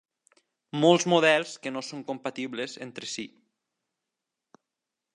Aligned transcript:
Molts 0.83 1.05
models 1.13 1.53
que 1.67 1.73
no 1.77 1.85
són 1.89 2.03
compatibles 2.13 2.77
entre 2.89 3.13
si. 3.15 3.29